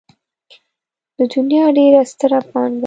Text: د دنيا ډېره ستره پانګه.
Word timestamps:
د 1.17 1.19
دنيا 1.33 1.65
ډېره 1.77 2.01
ستره 2.11 2.39
پانګه. 2.49 2.79